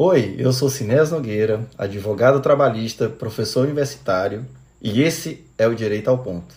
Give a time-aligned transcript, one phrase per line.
[0.00, 4.46] Oi, eu sou Sinés Nogueira, advogado trabalhista, professor universitário,
[4.80, 6.54] e esse é o Direito ao Ponto.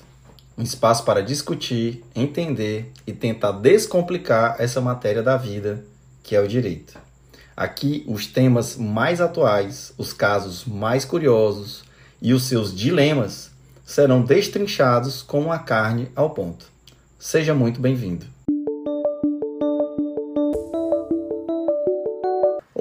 [0.56, 5.83] Um espaço para discutir, entender e tentar descomplicar essa matéria da vida,
[6.22, 7.00] que é o direito.
[7.58, 11.84] Aqui, os temas mais atuais, os casos mais curiosos
[12.21, 13.50] e os seus dilemas
[13.84, 16.68] serão destrinchados com a carne ao ponto.
[17.18, 18.28] Seja muito bem-vindo.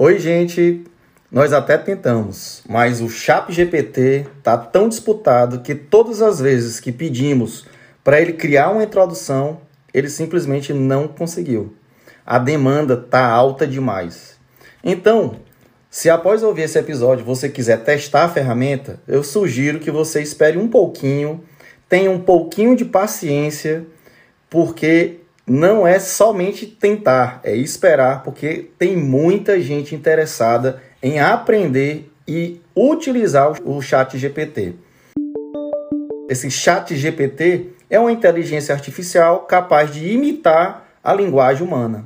[0.03, 0.83] Oi, gente.
[1.31, 6.91] Nós até tentamos, mas o Chat GPT tá tão disputado que todas as vezes que
[6.91, 7.67] pedimos
[8.03, 9.61] para ele criar uma introdução,
[9.93, 11.75] ele simplesmente não conseguiu.
[12.25, 14.37] A demanda tá alta demais.
[14.83, 15.35] Então,
[15.87, 20.57] se após ouvir esse episódio você quiser testar a ferramenta, eu sugiro que você espere
[20.57, 21.43] um pouquinho,
[21.87, 23.85] tenha um pouquinho de paciência,
[24.49, 25.20] porque
[25.51, 33.61] não é somente tentar, é esperar, porque tem muita gente interessada em aprender e utilizar
[33.65, 34.75] o chat GPT.
[36.29, 42.05] Esse chat GPT é uma inteligência artificial capaz de imitar a linguagem humana.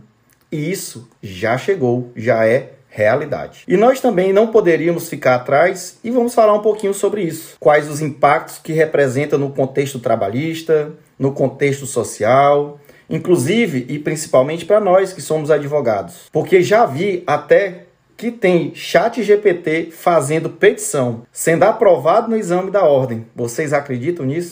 [0.51, 3.63] E isso já chegou, já é realidade.
[3.67, 7.57] E nós também não poderíamos ficar atrás e vamos falar um pouquinho sobre isso.
[7.59, 14.79] Quais os impactos que representa no contexto trabalhista, no contexto social, inclusive e principalmente para
[14.79, 16.29] nós que somos advogados.
[16.31, 17.85] Porque já vi até
[18.17, 23.25] que tem chat GPT fazendo petição, sendo aprovado no exame da ordem.
[23.35, 24.51] Vocês acreditam nisso?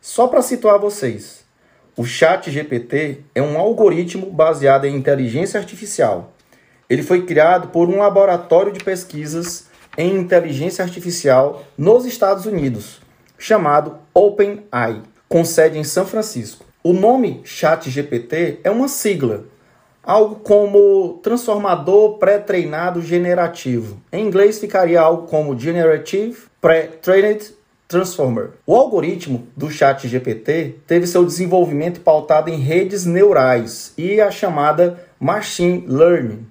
[0.00, 1.44] Só para situar vocês,
[1.96, 6.32] o chat GPT é um algoritmo baseado em inteligência artificial.
[6.88, 9.66] Ele foi criado por um laboratório de pesquisas
[9.98, 13.00] em inteligência artificial nos Estados Unidos,
[13.36, 16.64] chamado OpenAI, com sede em São Francisco.
[16.82, 19.44] O nome ChatGPT é uma sigla,
[20.02, 24.00] algo como transformador pré-treinado generativo.
[24.10, 27.54] Em inglês ficaria algo como Generative Pre-Trained
[27.86, 28.52] Transformer.
[28.66, 35.84] O algoritmo do ChatGPT teve seu desenvolvimento pautado em redes neurais e a chamada Machine
[35.86, 36.46] Learning,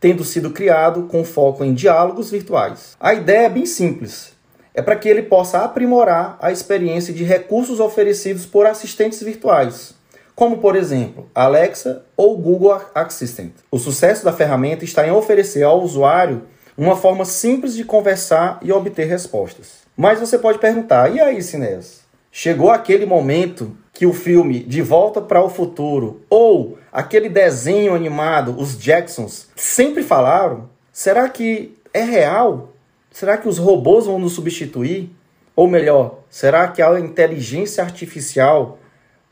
[0.00, 2.96] tendo sido criado com foco em diálogos virtuais.
[2.98, 4.37] A ideia é bem simples
[4.78, 9.92] é para que ele possa aprimorar a experiência de recursos oferecidos por assistentes virtuais,
[10.36, 13.50] como por exemplo Alexa ou Google Assistant.
[13.72, 16.42] O sucesso da ferramenta está em oferecer ao usuário
[16.76, 19.78] uma forma simples de conversar e obter respostas.
[19.96, 22.02] Mas você pode perguntar: e aí, Sinés?
[22.30, 28.54] Chegou aquele momento que o filme De Volta para o Futuro ou aquele desenho animado,
[28.56, 30.70] os Jacksons, sempre falaram?
[30.92, 32.68] Será que é real?
[33.10, 35.10] Será que os robôs vão nos substituir?
[35.56, 38.78] Ou melhor, será que a inteligência artificial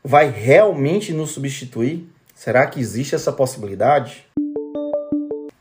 [0.03, 2.09] vai realmente nos substituir?
[2.35, 4.25] Será que existe essa possibilidade?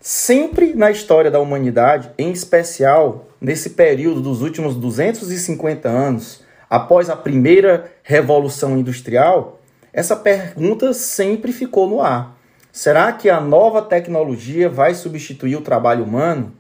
[0.01, 7.17] Sempre na história da humanidade, em especial nesse período dos últimos 250 anos, após a
[7.17, 9.61] primeira revolução industrial,
[9.93, 12.37] essa pergunta sempre ficou no ar.
[12.73, 16.53] Será que a nova tecnologia vai substituir o trabalho humano?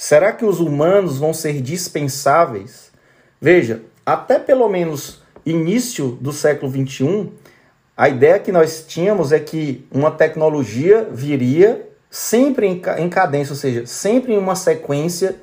[0.00, 2.92] Será que os humanos vão ser dispensáveis?
[3.40, 7.32] Veja, até pelo menos início do século XXI,
[7.96, 13.86] a ideia que nós tínhamos é que uma tecnologia viria sempre em cadência, ou seja,
[13.86, 15.34] sempre em uma sequência,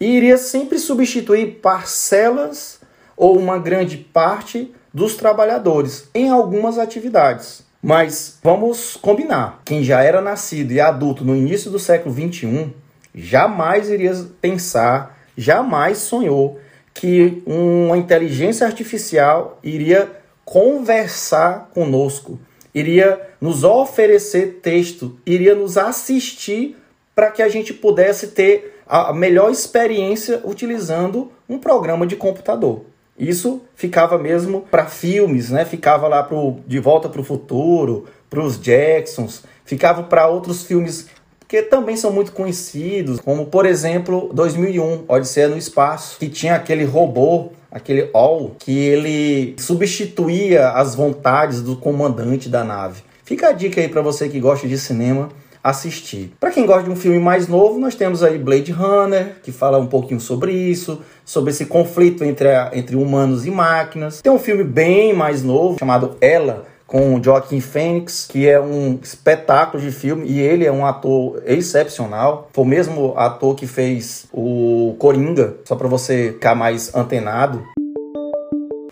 [0.00, 2.80] e iria sempre substituir parcelas
[3.16, 7.62] ou uma grande parte dos trabalhadores em algumas atividades.
[7.80, 12.74] Mas vamos combinar: quem já era nascido e adulto no início do século XXI
[13.14, 16.58] jamais iria pensar, jamais sonhou
[16.92, 20.10] que uma inteligência artificial iria
[20.44, 22.38] conversar conosco,
[22.74, 26.76] iria nos oferecer texto, iria nos assistir
[27.14, 32.84] para que a gente pudesse ter a melhor experiência utilizando um programa de computador.
[33.18, 35.64] Isso ficava mesmo para filmes, né?
[35.64, 41.06] Ficava lá pro De Volta para o Futuro, para os Jacksons, ficava para outros filmes
[41.54, 46.82] que também são muito conhecidos, como por exemplo 2001, Odisseia no Espaço, que tinha aquele
[46.82, 53.04] robô, aquele All, que ele substituía as vontades do comandante da nave.
[53.24, 55.28] Fica a dica aí para você que gosta de cinema
[55.62, 56.32] assistir.
[56.40, 59.78] Para quem gosta de um filme mais novo, nós temos aí Blade Runner, que fala
[59.78, 64.20] um pouquinho sobre isso, sobre esse conflito entre, a, entre humanos e máquinas.
[64.20, 69.82] Tem um filme bem mais novo chamado Ela, com Joaquim Phoenix, que é um espetáculo
[69.82, 72.48] de filme e ele é um ator excepcional.
[72.52, 77.62] Foi o mesmo ator que fez o Coringa, só para você ficar mais antenado.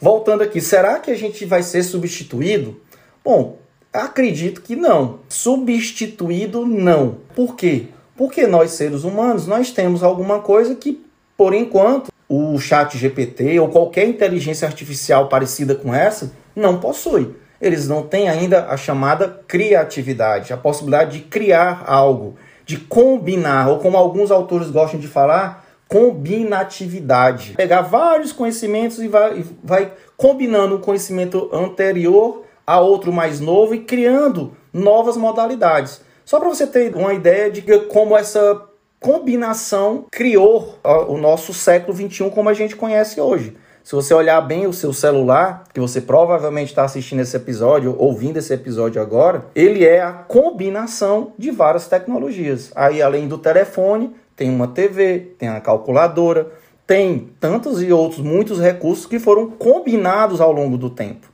[0.00, 2.80] Voltando aqui, será que a gente vai ser substituído?
[3.24, 3.58] Bom,
[3.92, 5.20] acredito que não.
[5.28, 7.18] Substituído não.
[7.36, 7.86] Por quê?
[8.16, 11.04] Porque nós, seres humanos, nós temos alguma coisa que,
[11.36, 17.41] por enquanto, o chat GPT ou qualquer inteligência artificial parecida com essa não possui.
[17.62, 22.34] Eles não têm ainda a chamada criatividade, a possibilidade de criar algo,
[22.66, 27.52] de combinar, ou como alguns autores gostam de falar, combinatividade.
[27.56, 33.84] Pegar vários conhecimentos e vai, vai combinando um conhecimento anterior a outro mais novo e
[33.84, 36.00] criando novas modalidades.
[36.24, 38.60] Só para você ter uma ideia de como essa
[38.98, 43.56] combinação criou o nosso século XXI como a gente conhece hoje.
[43.84, 48.36] Se você olhar bem o seu celular, que você provavelmente está assistindo esse episódio, ouvindo
[48.36, 52.70] esse episódio agora, ele é a combinação de várias tecnologias.
[52.76, 56.52] Aí, além do telefone, tem uma TV, tem a calculadora,
[56.86, 61.26] tem tantos e outros, muitos recursos que foram combinados ao longo do tempo.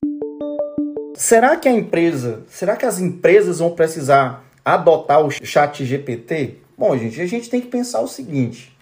[1.15, 6.56] Será que a empresa, será que as empresas vão precisar adotar o chat GPT?
[6.79, 8.75] Bom, gente, a gente tem que pensar o seguinte: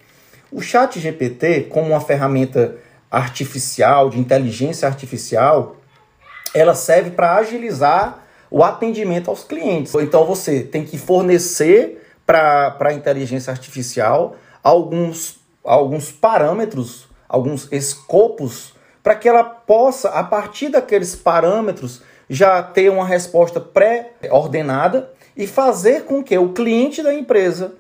[0.53, 2.77] o chat GPT, como uma ferramenta
[3.11, 5.76] artificial, de inteligência artificial,
[6.55, 9.94] ela serve para agilizar o atendimento aos clientes.
[9.94, 19.14] Então você tem que fornecer para a inteligência artificial alguns, alguns parâmetros, alguns escopos, para
[19.14, 26.25] que ela possa, a partir daqueles parâmetros, já ter uma resposta pré-ordenada e fazer com
[26.25, 27.75] que o cliente da empresa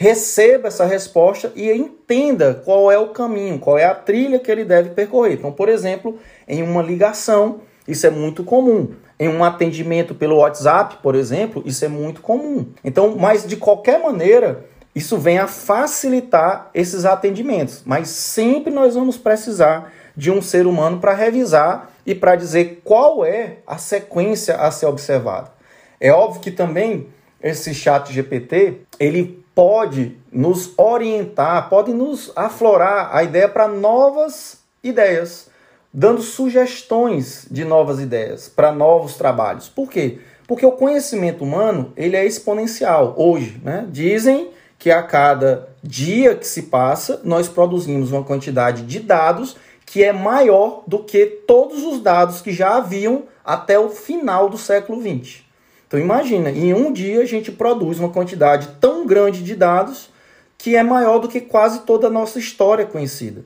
[0.00, 4.64] receba essa resposta e entenda qual é o caminho, qual é a trilha que ele
[4.64, 5.34] deve percorrer.
[5.34, 6.18] Então, por exemplo,
[6.48, 8.94] em uma ligação, isso é muito comum.
[9.18, 12.68] Em um atendimento pelo WhatsApp, por exemplo, isso é muito comum.
[12.82, 14.64] Então, mas de qualquer maneira,
[14.94, 20.98] isso vem a facilitar esses atendimentos, mas sempre nós vamos precisar de um ser humano
[20.98, 25.52] para revisar e para dizer qual é a sequência a ser observada.
[26.00, 27.08] É óbvio que também
[27.42, 35.50] esse chat GPT, ele pode nos orientar, pode nos aflorar a ideia para novas ideias,
[35.92, 39.68] dando sugestões de novas ideias para novos trabalhos.
[39.68, 40.20] Por quê?
[40.46, 43.60] Porque o conhecimento humano ele é exponencial hoje.
[43.62, 43.86] Né?
[43.90, 50.04] Dizem que a cada dia que se passa, nós produzimos uma quantidade de dados que
[50.04, 55.00] é maior do que todos os dados que já haviam até o final do século
[55.00, 55.42] XX.
[55.90, 60.08] Então imagina, em um dia a gente produz uma quantidade tão grande de dados
[60.56, 63.44] que é maior do que quase toda a nossa história conhecida.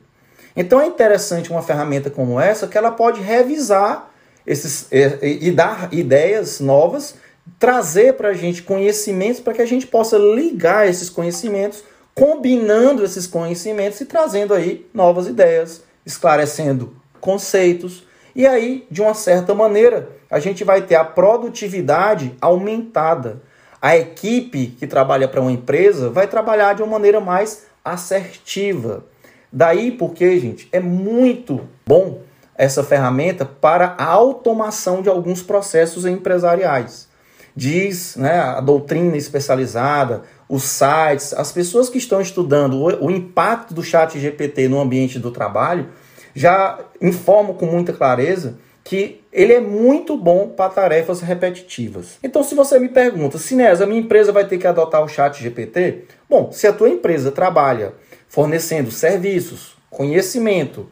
[0.55, 4.11] Então é interessante uma ferramenta como essa que ela pode revisar
[4.47, 7.15] esses e, e dar ideias novas,
[7.59, 11.83] trazer para a gente conhecimentos para que a gente possa ligar esses conhecimentos,
[12.15, 18.05] combinando esses conhecimentos e trazendo aí novas ideias, esclarecendo conceitos,
[18.35, 23.41] e aí, de uma certa maneira, a gente vai ter a produtividade aumentada.
[23.81, 29.05] A equipe que trabalha para uma empresa vai trabalhar de uma maneira mais assertiva.
[29.53, 32.23] Daí porque, gente, é muito bom
[32.57, 37.09] essa ferramenta para a automação de alguns processos empresariais.
[37.55, 43.83] Diz né, a doutrina especializada, os sites, as pessoas que estão estudando o, impacto do
[43.83, 45.89] chat GPT no ambiente do trabalho
[46.35, 52.19] já informam com muita clareza que ele é muito bom para tarefas repetitivas.
[52.23, 55.43] Então, se você me pergunta, Sinés, a minha empresa vai ter que adotar o chat
[55.43, 56.05] GPT?
[56.29, 57.95] Bom, se a tua empresa trabalha
[58.29, 60.87] fornecendo serviços, conhecimento,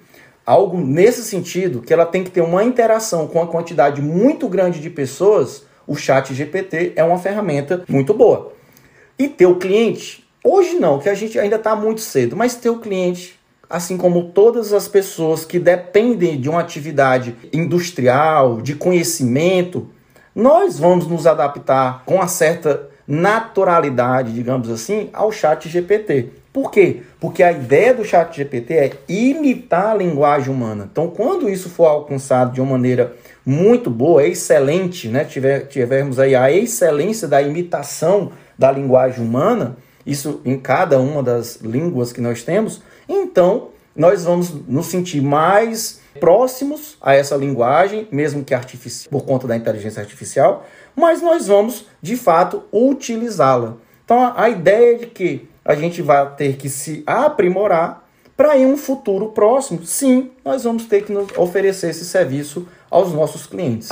[0.46, 4.80] algo nesse sentido, que ela tem que ter uma interação com uma quantidade muito grande
[4.80, 8.52] de pessoas, o chat GPT é uma ferramenta muito boa.
[9.18, 13.38] E teu cliente, hoje não, que a gente ainda está muito cedo, mas teu cliente
[13.72, 19.88] assim como todas as pessoas que dependem de uma atividade industrial, de conhecimento,
[20.34, 26.28] nós vamos nos adaptar com uma certa naturalidade, digamos assim, ao chat GPT.
[26.52, 27.00] Por quê?
[27.18, 30.86] Porque a ideia do chat GPT é imitar a linguagem humana.
[30.92, 33.14] Então, quando isso for alcançado de uma maneira
[33.44, 35.24] muito boa, excelente, né?
[35.24, 41.56] Tiver, tivermos aí a excelência da imitação da linguagem humana, isso em cada uma das
[41.56, 48.44] línguas que nós temos, então nós vamos nos sentir mais próximos a essa linguagem, mesmo
[48.44, 53.76] que artificial, por conta da inteligência artificial, mas nós vamos de fato utilizá-la.
[54.04, 58.02] Então a ideia é de que a gente vai ter que se aprimorar
[58.36, 63.46] para em um futuro próximo, sim, nós vamos ter que oferecer esse serviço aos nossos
[63.46, 63.90] clientes.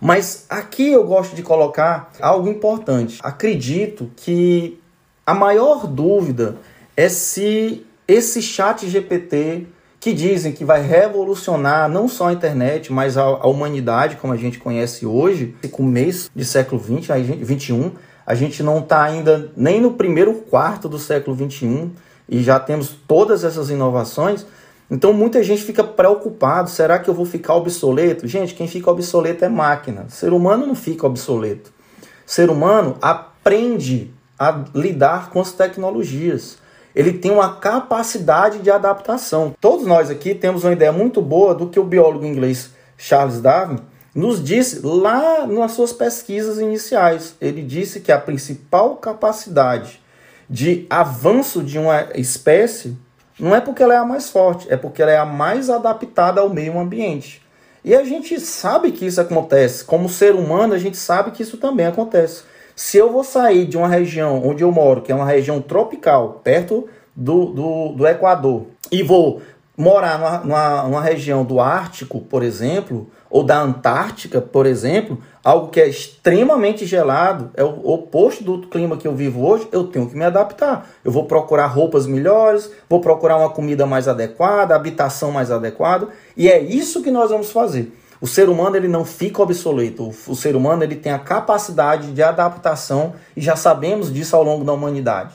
[0.00, 3.18] Mas aqui eu gosto de colocar algo importante.
[3.22, 4.80] Acredito que
[5.26, 6.56] a maior dúvida
[6.96, 9.66] é se esse chat GPT
[10.00, 14.36] que dizem que vai revolucionar não só a internet, mas a, a humanidade como a
[14.36, 17.12] gente conhece hoje, com mês de século 20,
[17.44, 17.92] 21,
[18.24, 21.90] A gente não está ainda nem no primeiro quarto do século XXI
[22.26, 24.46] e já temos todas essas inovações.
[24.90, 28.26] Então muita gente fica preocupado, será que eu vou ficar obsoleto?
[28.26, 30.06] Gente, quem fica obsoleto é máquina.
[30.08, 31.72] Ser humano não fica obsoleto.
[32.26, 36.58] Ser humano aprende a lidar com as tecnologias.
[36.94, 39.54] Ele tem uma capacidade de adaptação.
[39.60, 43.78] Todos nós aqui temos uma ideia muito boa do que o biólogo inglês Charles Darwin
[44.14, 47.36] nos disse lá nas suas pesquisas iniciais.
[47.40, 50.00] Ele disse que a principal capacidade
[50.48, 52.96] de avanço de uma espécie
[53.40, 56.40] não é porque ela é a mais forte, é porque ela é a mais adaptada
[56.40, 57.42] ao meio ambiente.
[57.84, 59.84] E a gente sabe que isso acontece.
[59.84, 62.42] Como ser humano, a gente sabe que isso também acontece.
[62.76, 66.40] Se eu vou sair de uma região onde eu moro, que é uma região tropical,
[66.44, 69.40] perto do, do, do Equador, e vou
[69.80, 75.80] morar numa, numa, região do Ártico, por exemplo, ou da Antártica, por exemplo, algo que
[75.80, 80.14] é extremamente gelado, é o oposto do clima que eu vivo hoje, eu tenho que
[80.16, 80.86] me adaptar.
[81.02, 86.48] Eu vou procurar roupas melhores, vou procurar uma comida mais adequada, habitação mais adequada, e
[86.48, 87.90] é isso que nós vamos fazer.
[88.20, 90.12] O ser humano ele não fica obsoleto.
[90.26, 94.62] O ser humano ele tem a capacidade de adaptação e já sabemos disso ao longo
[94.62, 95.32] da humanidade.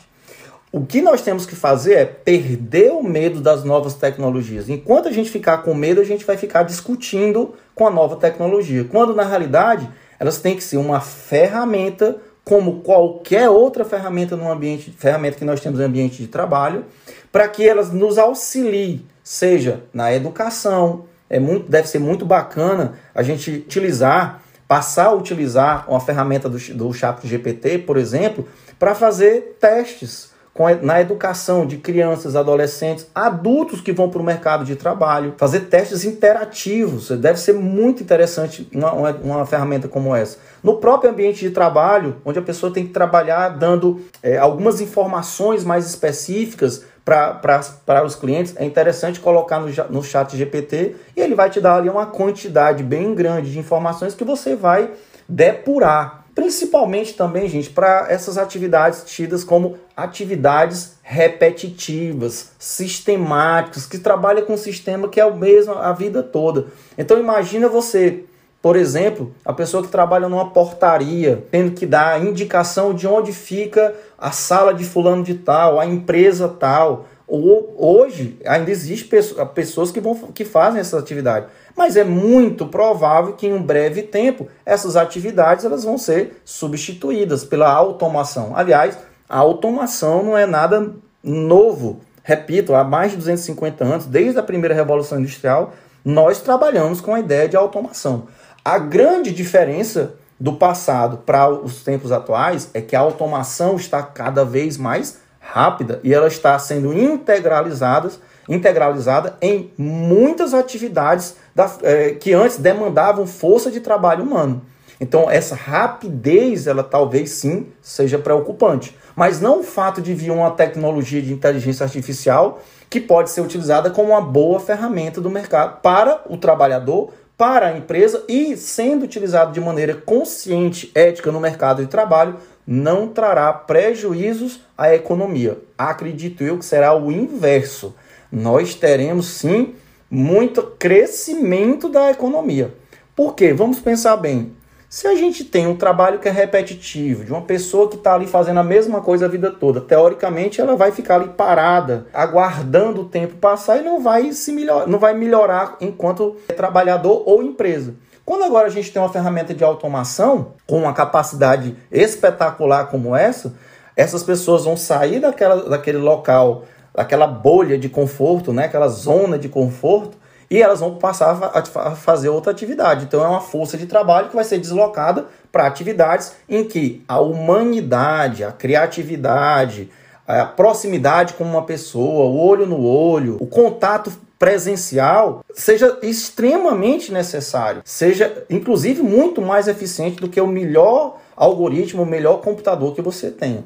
[0.75, 4.67] O que nós temos que fazer é perder o medo das novas tecnologias.
[4.67, 8.83] Enquanto a gente ficar com medo, a gente vai ficar discutindo com a nova tecnologia.
[8.83, 9.89] Quando na realidade
[10.19, 15.61] elas têm que ser uma ferramenta como qualquer outra ferramenta no ambiente, ferramenta que nós
[15.61, 16.83] temos no ambiente de trabalho,
[17.31, 23.23] para que elas nos auxiliem, seja na educação, é muito, deve ser muito bacana a
[23.23, 28.45] gente utilizar, passar a utilizar uma ferramenta do, do Chat GPT, por exemplo,
[28.77, 30.34] para fazer testes
[30.81, 36.05] na educação de crianças, adolescentes, adultos que vão para o mercado de trabalho, fazer testes
[36.05, 37.09] interativos.
[37.09, 40.37] Deve ser muito interessante uma, uma, uma, ferramenta como essa.
[40.63, 45.65] No próprio ambiente de trabalho, onde a pessoa tem que trabalhar dando é, algumas informações
[45.65, 51.49] mais específicas para os clientes, é interessante colocar no, no chat GPT e ele vai
[51.49, 54.89] te dar ali uma quantidade bem grande de informações que você vai
[55.27, 56.24] depurar.
[56.35, 64.57] Principalmente também, gente, para essas atividades tidas como atividades repetitivas, sistemáticas, que trabalha com um
[64.57, 66.67] sistema que é o mesmo a vida toda.
[66.97, 68.25] Então imagina você,
[68.61, 73.95] por exemplo, a pessoa que trabalha numa portaria, tendo que dar indicação de onde fica
[74.17, 77.07] a sala de fulano de tal, a empresa tal.
[77.27, 79.09] Hoje ainda existe
[79.53, 81.47] pessoas que, vão, que fazem essa atividade.
[81.75, 87.43] Mas é muito provável que em um breve tempo essas atividades elas vão ser substituídas
[87.43, 88.53] pela automação.
[88.55, 90.91] Aliás, a automação não é nada
[91.23, 92.01] novo.
[92.23, 97.19] Repito, há mais de 250 anos, desde a primeira revolução industrial, nós trabalhamos com a
[97.19, 98.27] ideia de automação.
[98.63, 104.43] A grande diferença do passado para os tempos atuais é que a automação está cada
[104.43, 108.11] vez mais rápida e ela está sendo integralizada,
[108.49, 114.61] integralizada em muitas atividades da, é, que antes demandavam força de trabalho humano.
[114.99, 118.95] Então, essa rapidez, ela talvez sim seja preocupante.
[119.15, 123.89] Mas não o fato de vir uma tecnologia de inteligência artificial que pode ser utilizada
[123.89, 129.51] como uma boa ferramenta do mercado para o trabalhador, para a empresa e sendo utilizado
[129.51, 135.57] de maneira consciente, ética no mercado de trabalho, não trará prejuízos à economia.
[135.77, 137.93] Acredito eu que será o inverso.
[138.31, 139.75] Nós teremos sim
[140.09, 142.73] muito crescimento da economia.
[143.15, 143.53] Por quê?
[143.53, 144.53] Vamos pensar bem.
[144.87, 148.27] Se a gente tem um trabalho que é repetitivo, de uma pessoa que está ali
[148.27, 153.05] fazendo a mesma coisa a vida toda, teoricamente ela vai ficar ali parada, aguardando o
[153.05, 157.95] tempo passar e não vai se melhor, não vai melhorar enquanto trabalhador ou empresa.
[158.23, 163.53] Quando agora a gente tem uma ferramenta de automação com uma capacidade espetacular como essa,
[163.95, 166.63] essas pessoas vão sair daquela, daquele local,
[166.95, 170.17] daquela bolha de conforto, né, aquela zona de conforto,
[170.49, 173.05] e elas vão passar a fazer outra atividade.
[173.05, 177.19] Então é uma força de trabalho que vai ser deslocada para atividades em que a
[177.19, 179.89] humanidade, a criatividade,
[180.27, 187.81] a proximidade com uma pessoa, o olho no olho, o contato presencial seja extremamente necessário,
[187.85, 193.31] seja inclusive muito mais eficiente do que o melhor algoritmo, o melhor computador que você
[193.31, 193.63] tenha.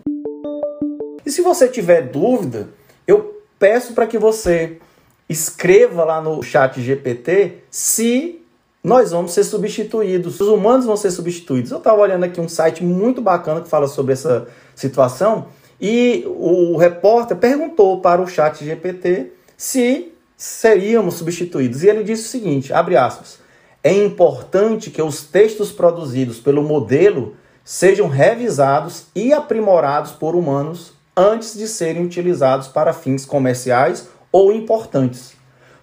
[1.26, 2.70] E se você tiver dúvida,
[3.10, 4.78] eu peço para que você
[5.28, 8.42] escreva lá no chat GPT se
[8.84, 11.72] nós vamos ser substituídos, os humanos vão ser substituídos.
[11.72, 15.48] Eu estava olhando aqui um site muito bacana que fala sobre essa situação
[15.82, 21.84] e o repórter perguntou para o chat GPT se seríamos substituídos.
[21.84, 23.40] E ele disse o seguinte, abre aspas,
[23.84, 31.54] é importante que os textos produzidos pelo modelo sejam revisados e aprimorados por humanos antes
[31.54, 35.34] de serem utilizados para fins comerciais ou importantes.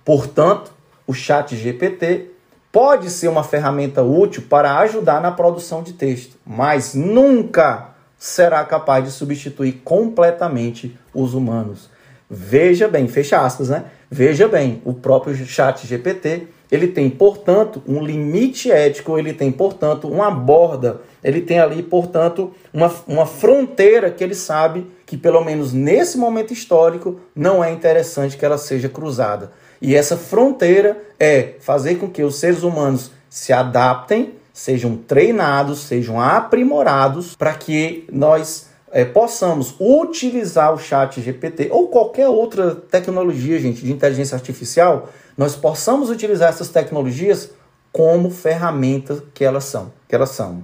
[0.02, 0.72] Portanto,
[1.06, 2.30] o Chat GPT
[2.72, 9.04] pode ser uma ferramenta útil para ajudar na produção de texto, mas nunca será capaz
[9.04, 11.90] de substituir completamente os humanos.
[12.30, 13.84] Veja bem, fecha aspas, né?
[14.10, 20.08] Veja bem, o próprio Chat GPT, ele tem, portanto, um limite ético, ele tem, portanto,
[20.08, 25.72] uma borda, ele tem ali, portanto, uma, uma fronteira que ele sabe que, pelo menos
[25.72, 29.52] nesse momento histórico, não é interessante que ela seja cruzada.
[29.80, 36.20] E essa fronteira é fazer com que os seres humanos se adaptem, sejam treinados, sejam
[36.20, 43.84] aprimorados para que nós é, possamos utilizar o chat GPT ou qualquer outra tecnologia, gente,
[43.84, 47.50] de inteligência artificial, nós possamos utilizar essas tecnologias
[47.92, 50.62] como ferramentas que elas são, que elas são.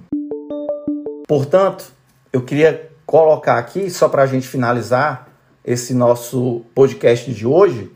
[1.27, 1.85] Portanto,
[2.31, 5.29] eu queria colocar aqui só para a gente finalizar
[5.63, 7.91] esse nosso podcast de hoje,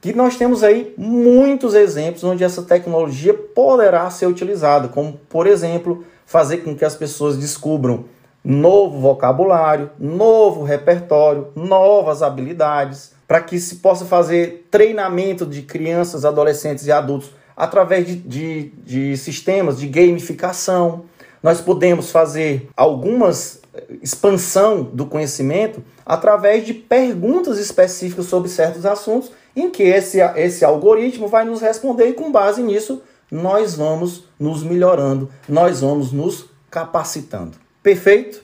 [0.00, 6.04] que nós temos aí muitos exemplos onde essa tecnologia poderá ser utilizada, como, por exemplo,
[6.26, 8.04] fazer com que as pessoas descubram
[8.44, 16.86] novo vocabulário, novo repertório, novas habilidades, para que se possa fazer treinamento de crianças, adolescentes
[16.86, 21.04] e adultos através de, de, de sistemas de gamificação.
[21.42, 29.30] Nós podemos fazer algumas eh, expansão do conhecimento através de perguntas específicas sobre certos assuntos
[29.56, 34.62] em que esse, esse algoritmo vai nos responder e com base nisso nós vamos nos
[34.62, 37.63] melhorando, nós vamos nos capacitando.
[37.84, 38.42] Perfeito?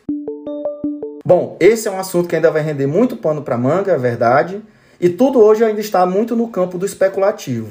[1.25, 4.61] Bom, esse é um assunto que ainda vai render muito pano para manga, é verdade,
[5.01, 7.71] e tudo hoje ainda está muito no campo do especulativo.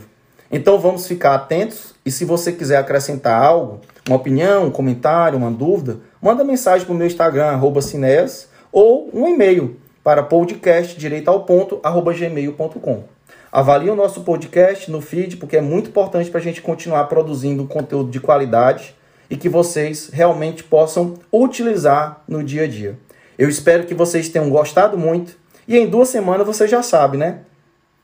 [0.52, 5.52] Então vamos ficar atentos e se você quiser acrescentar algo, uma opinião, um comentário, uma
[5.52, 13.04] dúvida, manda mensagem para o meu Instagram, arroba Cineas, ou um e-mail para podcastdireitoalponto.gmail.com.
[13.52, 17.63] Avalie o nosso podcast no feed, porque é muito importante para a gente continuar produzindo
[17.65, 18.98] conteúdo de qualidade
[19.30, 22.98] e que vocês realmente possam utilizar no dia a dia.
[23.38, 25.38] Eu espero que vocês tenham gostado muito
[25.68, 27.42] e em duas semanas você já sabe, né?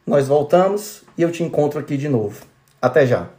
[0.06, 2.46] Nós voltamos e eu te encontro aqui de novo.
[2.82, 3.30] Até já!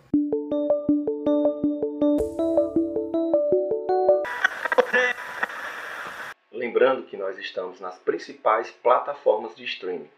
[6.53, 10.09] Lembrando que nós estamos nas principais plataformas de streaming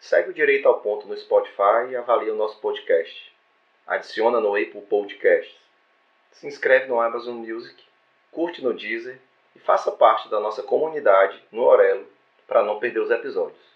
[0.00, 3.32] Segue o Direito ao Ponto no Spotify e avalia o nosso podcast.
[3.86, 5.56] Adiciona no Apple Podcasts.
[6.32, 7.82] Se inscreve no Amazon Music,
[8.30, 9.18] curte no Deezer
[9.56, 12.06] e faça parte da nossa comunidade no Orelo
[12.46, 13.67] para não perder os episódios.